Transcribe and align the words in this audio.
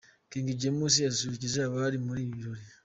King 0.31 0.47
James 0.61 0.93
yasusurukije 1.01 1.57
abari 1.63 1.97
muri 2.05 2.19
ibi 2.23 2.33
birori. 2.37 2.63